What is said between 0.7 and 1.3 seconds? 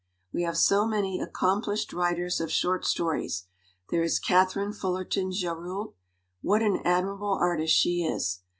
many